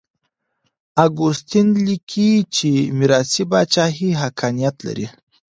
[1.05, 5.07] اګوستين ليکي چي ميراثي پاچاهي حقانيت لري.